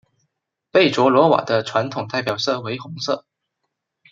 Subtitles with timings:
[0.71, 3.23] 贝卓罗瓦的传统代表色为红色。